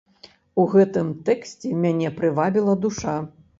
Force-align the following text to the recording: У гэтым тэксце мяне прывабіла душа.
У 0.63 0.63
гэтым 0.71 1.11
тэксце 1.29 1.75
мяне 1.83 2.13
прывабіла 2.19 2.77
душа. 2.89 3.17